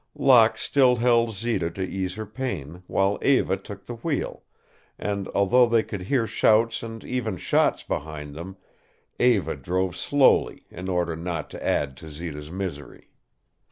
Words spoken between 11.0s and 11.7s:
not to